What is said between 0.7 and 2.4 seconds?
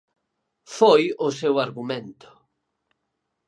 Foi o seu argumento.